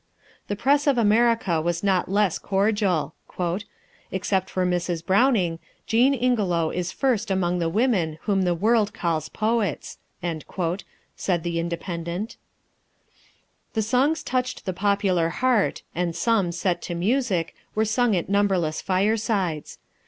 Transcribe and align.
The 0.47 0.55
press 0.55 0.87
of 0.87 0.97
America 0.97 1.61
was 1.61 1.83
not 1.83 2.09
less 2.09 2.39
cordial. 2.39 3.13
"Except 4.11 4.49
Mrs. 4.55 5.05
Browning, 5.05 5.59
Jean 5.85 6.15
Ingelow 6.15 6.71
is 6.71 6.91
first 6.91 7.29
among 7.29 7.59
the 7.59 7.69
women 7.69 8.17
whom 8.23 8.41
the 8.41 8.55
world 8.55 8.95
calls 8.95 9.29
poets," 9.29 9.99
said 11.15 11.43
the 11.43 11.59
Independent. 11.59 12.37
The 13.75 13.83
songs 13.83 14.23
touched 14.23 14.65
the 14.65 14.73
popular 14.73 15.29
heart, 15.29 15.83
and 15.93 16.15
some, 16.15 16.51
set 16.51 16.81
to 16.81 16.95
music, 16.95 17.53
were 17.75 17.85
sung 17.85 18.15
at 18.15 18.27
numberless 18.27 18.81
firesides. 18.81 19.77